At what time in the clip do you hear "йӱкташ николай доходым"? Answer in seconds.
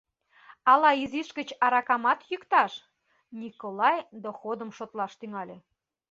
2.29-4.69